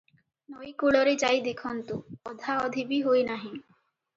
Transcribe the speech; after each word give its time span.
ନଈକୂଳରେ 0.53 1.13
ଯାଇ 1.23 1.43
ଦେଖନ୍ତୁ, 1.49 1.99
ଅଧାଅଧି 2.33 2.87
ବି 2.93 3.01
ହୋଇନାହିଁ। 3.11 3.55